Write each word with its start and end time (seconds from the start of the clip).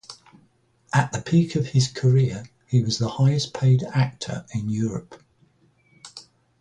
At 0.95 1.11
the 1.11 1.21
peak 1.21 1.53
of 1.55 1.67
his 1.67 1.87
career, 1.87 2.49
he 2.65 2.81
was 2.81 2.97
the 2.97 3.07
highest-paid 3.07 3.83
actor 3.83 4.47
in 4.51 4.67
Europe. 4.67 5.21